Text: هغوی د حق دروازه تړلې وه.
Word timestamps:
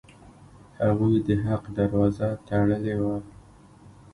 هغوی 0.81 1.15
د 1.27 1.29
حق 1.45 1.63
دروازه 1.77 2.27
تړلې 2.47 2.93
وه. 3.01 3.15